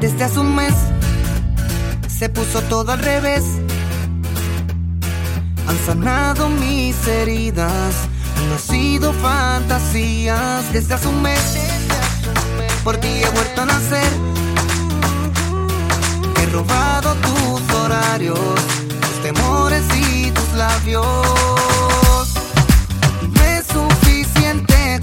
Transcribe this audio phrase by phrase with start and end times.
[0.00, 0.74] Desde hace un mes
[2.08, 3.42] se puso todo al revés.
[5.66, 7.94] Han sanado mis heridas,
[8.36, 10.72] han nacido fantasías.
[10.72, 11.40] Desde hace un mes
[12.84, 14.12] por ti he vuelto a nacer.
[16.42, 18.38] He robado tus horarios,
[19.00, 21.73] tus temores y tus labios.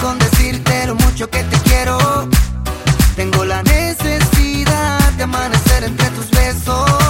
[0.02, 1.98] con decirte lo mucho que te quiero.
[3.16, 7.01] Tengo la necesidad de amanecer entre tus besos.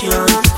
[0.00, 0.51] passion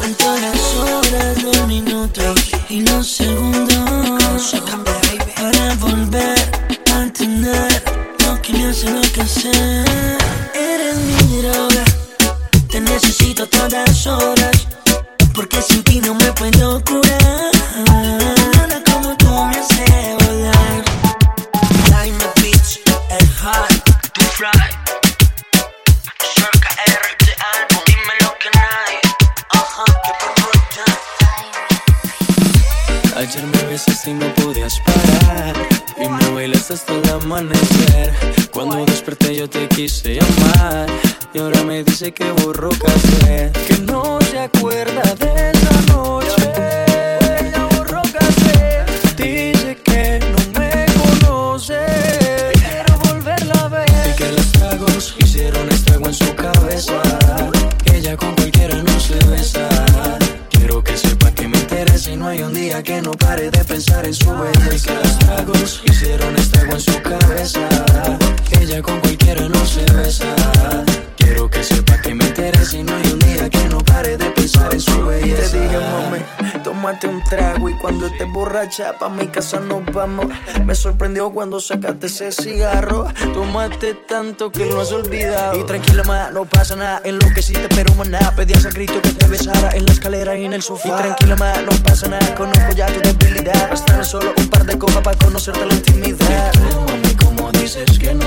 [81.64, 83.06] sacaste ese cigarro.
[83.32, 85.58] Tomaste tanto que lo has olvidado.
[85.58, 87.00] Y tranquila, ma, no pasa nada.
[87.04, 88.32] En lo que sí te pero maná.
[88.36, 90.88] Pedías a grito que te besara en la escalera y en el sofá.
[90.88, 92.34] Y tranquila, ma, no pasa nada.
[92.34, 93.70] Conozco ya tu debilidad.
[93.70, 96.52] Bastan solo un par de copas para conocerte la intimidad.
[96.54, 98.23] Y tú, como dices que no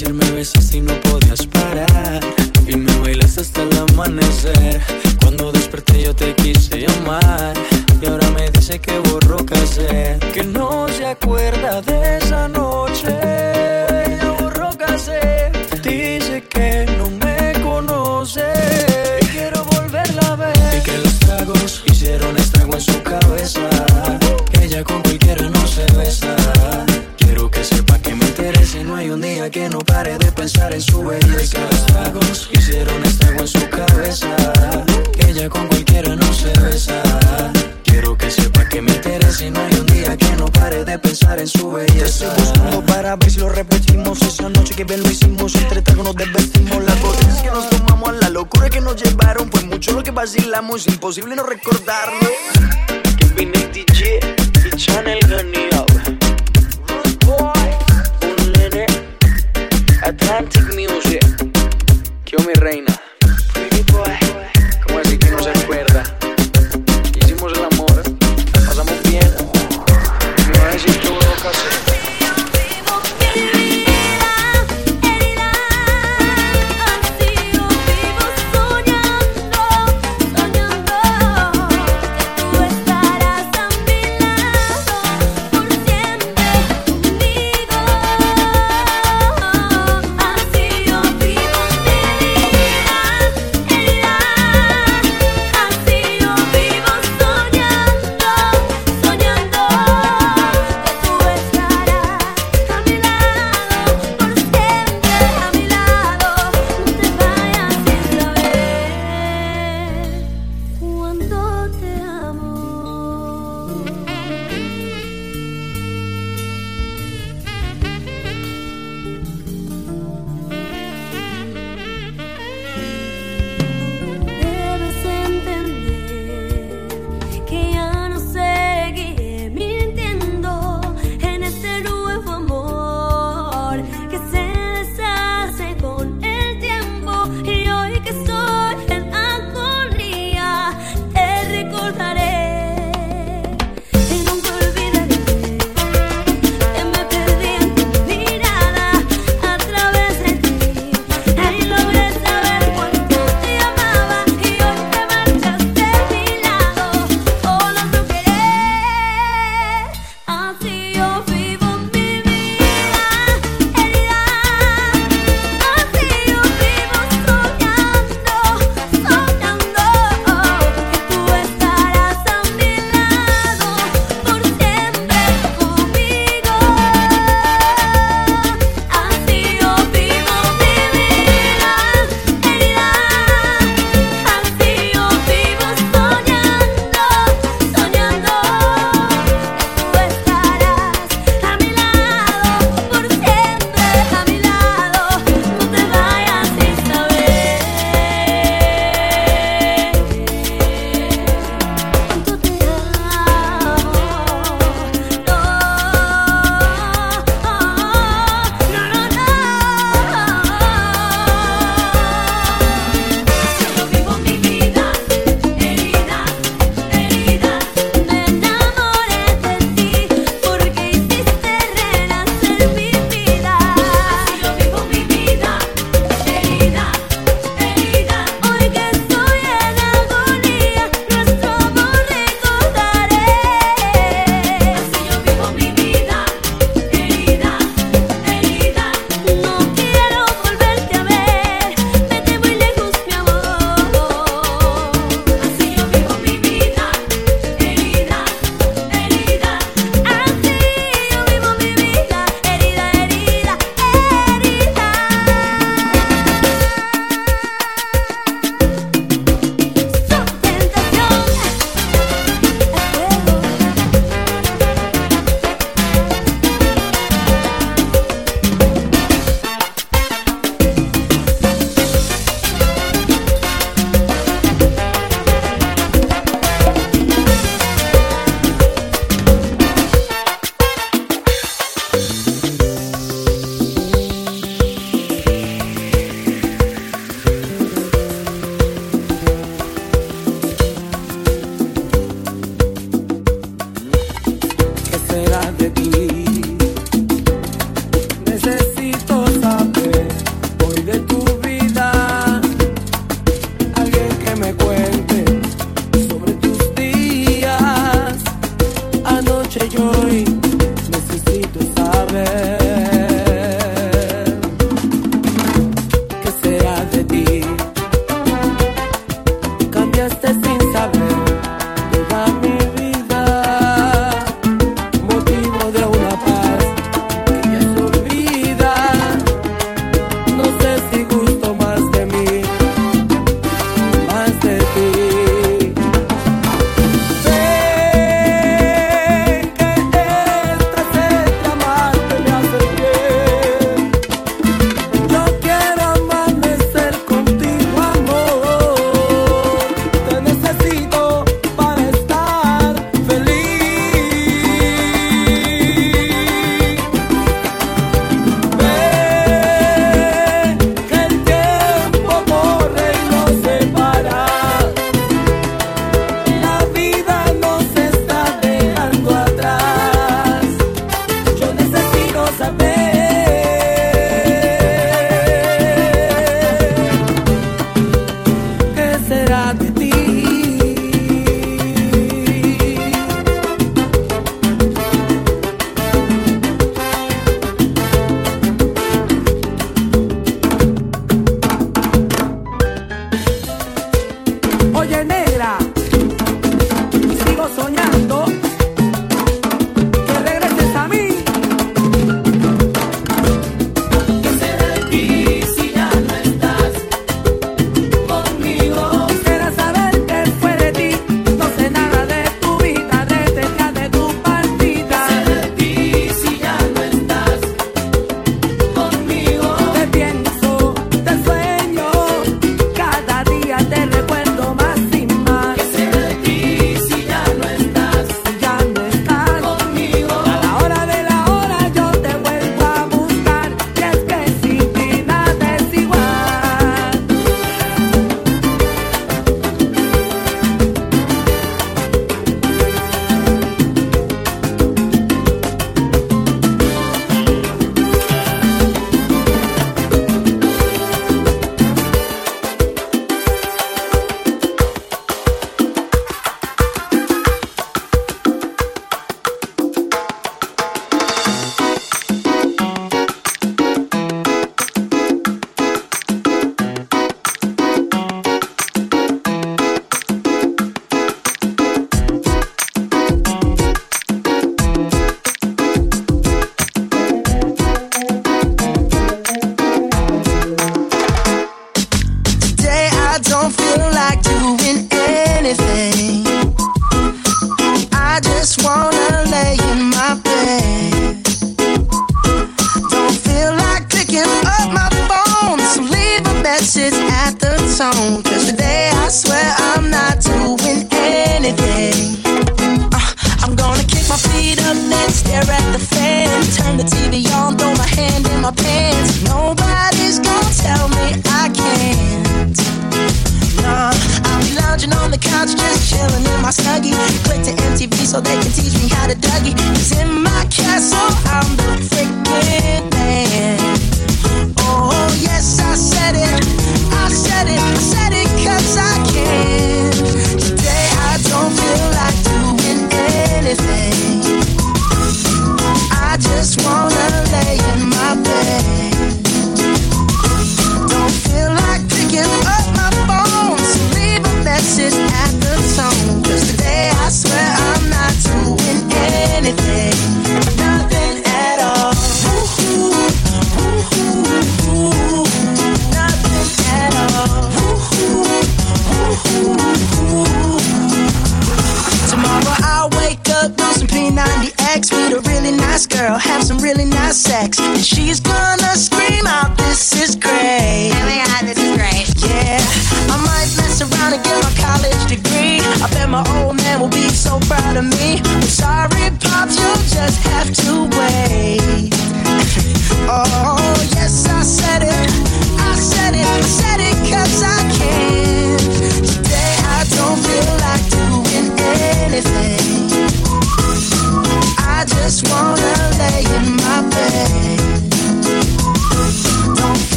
[0.00, 2.20] Ayer me besaste y no podías parar.
[2.68, 4.80] Y me bailas hasta el amanecer.
[5.20, 7.54] Cuando desperté yo te quise llamar.
[8.00, 13.37] Y ahora me dice que borró casé Que no se acuerda de esa noche.
[50.48, 52.57] bailamos, imposible no recordarlo.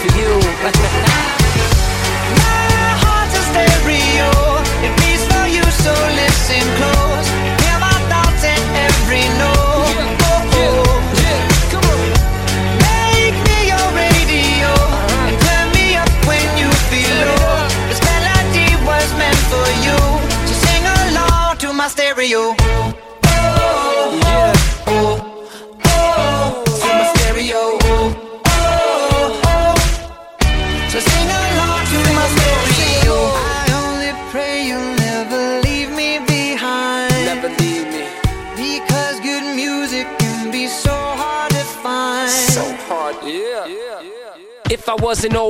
[0.00, 0.39] for you.
[45.20, 45.49] doesn't know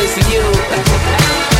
[0.00, 1.57] was you.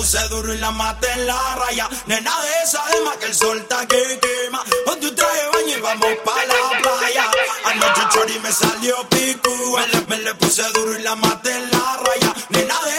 [0.00, 1.86] Pues puse duro y la maté en la raya.
[2.06, 4.64] Nena de esa alma que el sol está que quema.
[4.86, 7.30] Ponte un traje baño y vamos pa' la playa.
[7.66, 9.50] Anoche chori me salió pico.
[9.76, 12.34] Me le, me le puse duro y la maté en la raya.
[12.48, 12.89] Nena de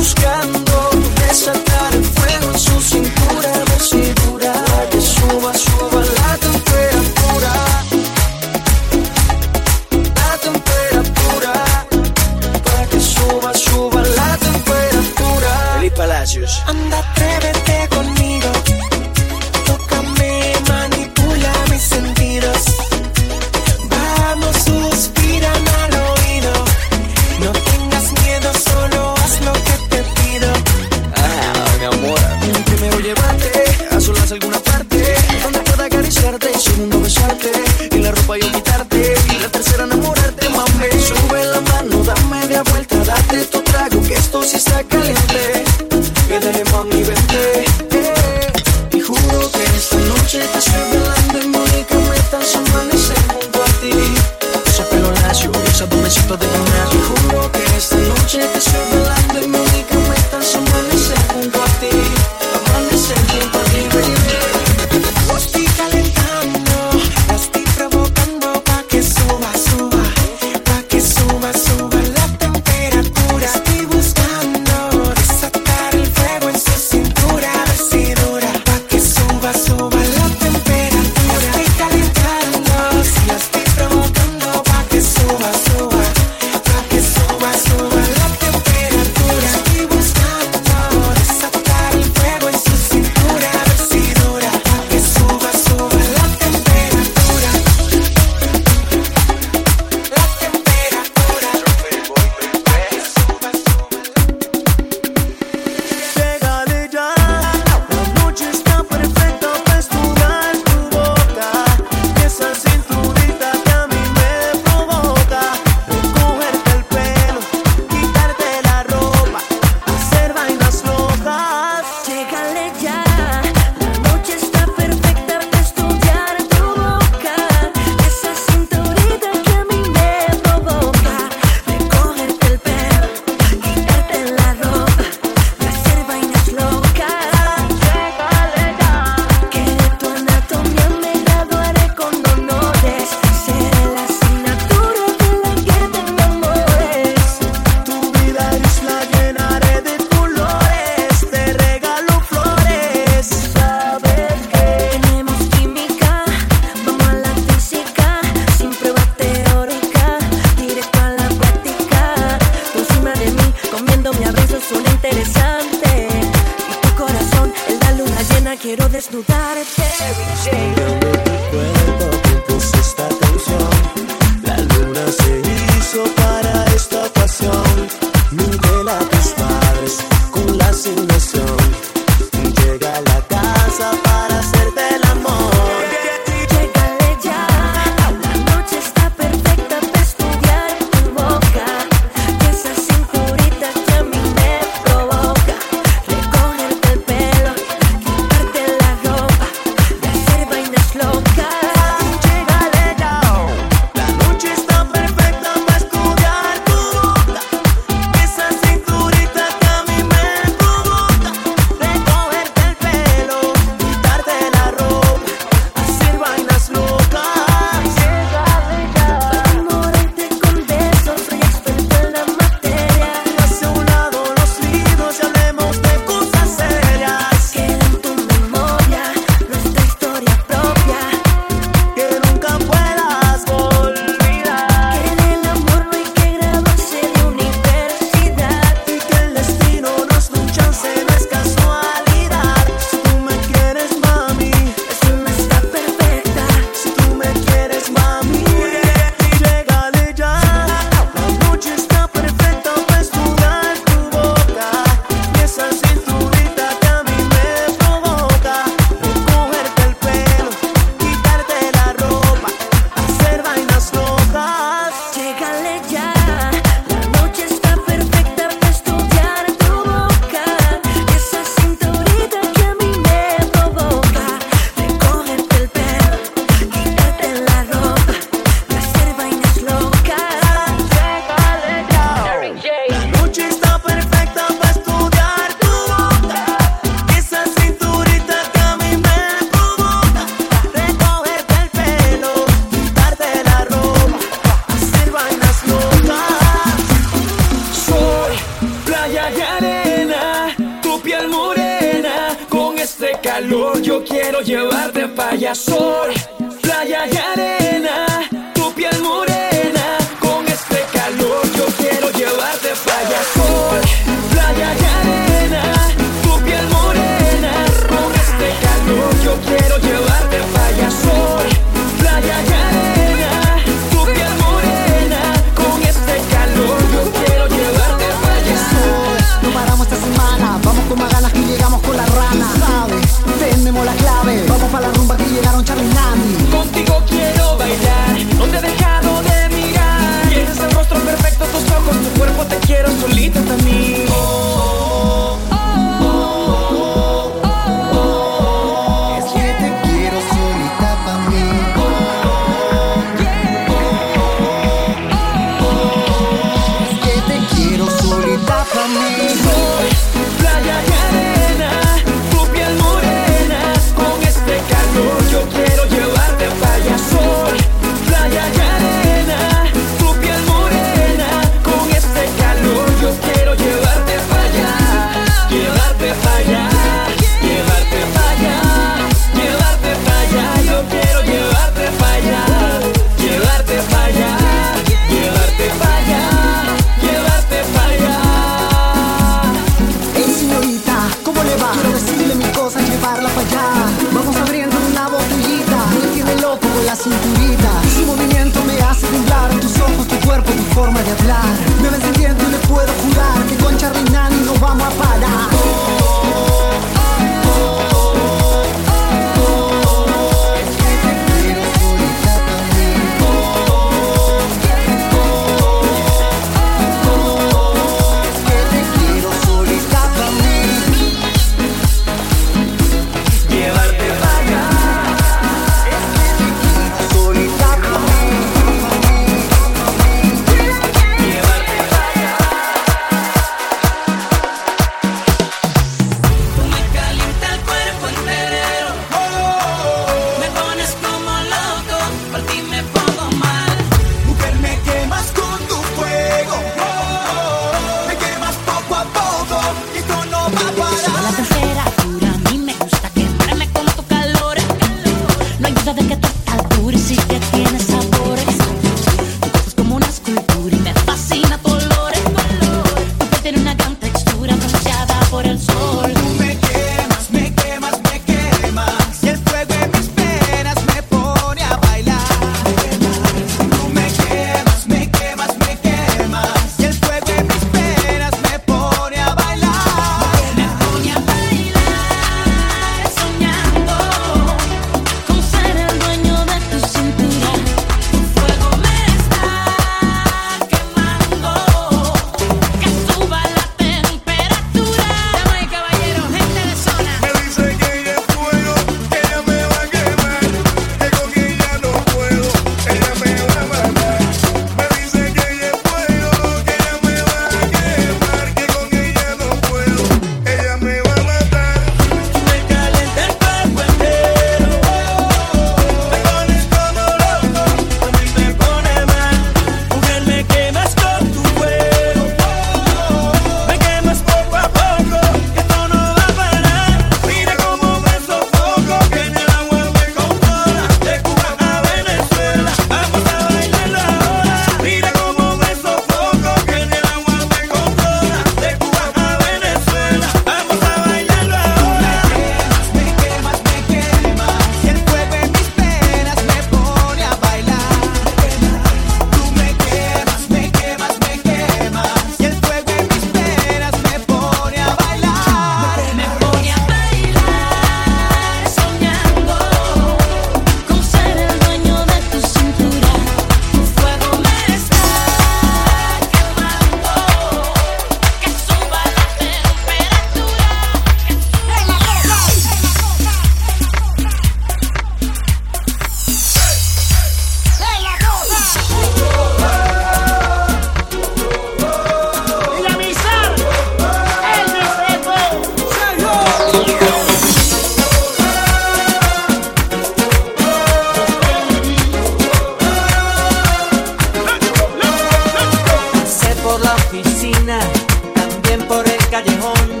[598.34, 600.00] también por el callejón.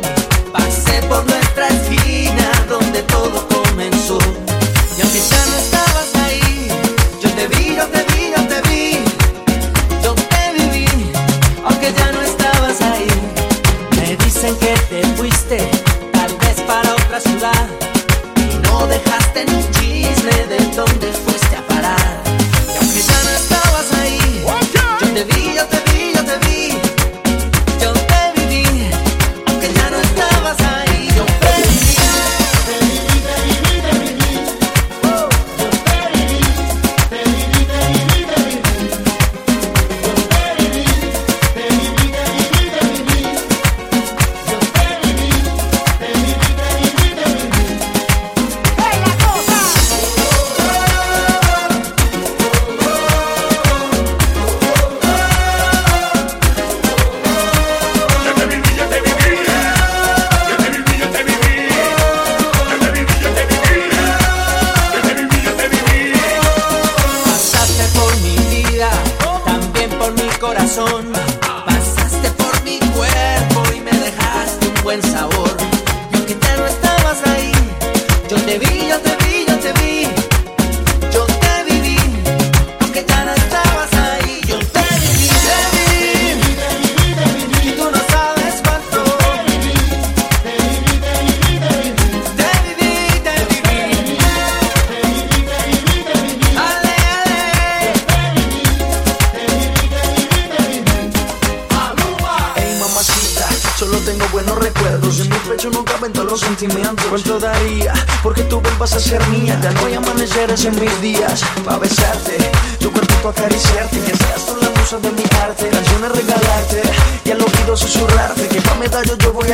[0.52, 4.18] Pasé por nuestra esquina donde todo comenzó.
[4.98, 5.75] Y aunque ya no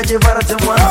[0.03, 0.82] medallo yo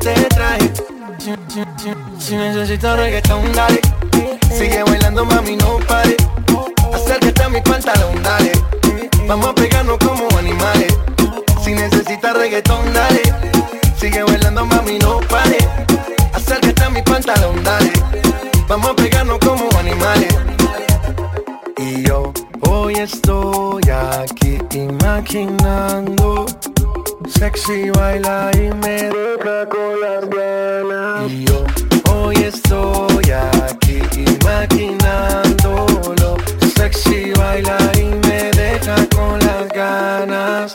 [0.00, 0.70] Te traje.
[1.18, 3.80] Si, si- si- si necesitas reggaetón, dale.
[4.56, 6.16] Sigue bailando, mami, no pare.
[6.92, 8.52] Acércate a mi pantalón, dale.
[9.26, 10.92] Vamos a pegarnos como animales.
[11.64, 13.22] Si necesitas reggaetón, dale.
[13.98, 15.58] Sigue bailando, mami, no pare.
[16.32, 17.92] Acércate a mi pantalón, dale.
[18.68, 20.34] Vamos a pegarnos como animales.
[21.76, 22.32] Y yo
[22.82, 26.46] hoy estoy aquí imaginando.
[27.28, 31.30] Sexy baila y me deja con las ganas.
[31.30, 31.64] Y yo
[32.12, 36.36] hoy estoy aquí imaginándolo.
[36.76, 40.74] Sexy baila y me deja con las ganas.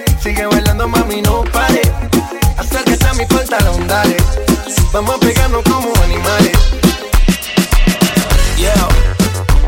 [0.21, 1.81] Sigue bailando, mami, no pare.
[2.55, 4.17] Acércate a mi pantalón, dale.
[4.93, 6.51] Vamos a pegarnos como animales.
[8.55, 8.87] Yeah,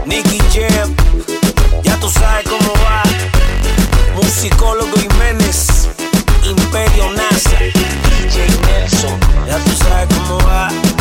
[0.05, 0.93] Nicky Jam,
[1.81, 3.01] ya tú sabes cómo va.
[4.15, 5.89] Musicólogo Jiménez,
[6.43, 10.92] Imperio NASA, DJ Nelson, ya tú sabes cómo va.